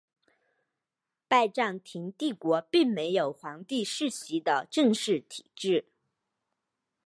[1.27, 5.89] 拜占庭帝国并没有皇帝世袭的正式体制。